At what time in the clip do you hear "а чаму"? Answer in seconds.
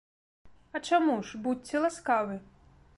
0.75-1.19